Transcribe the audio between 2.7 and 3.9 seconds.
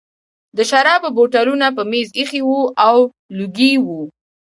او لوګي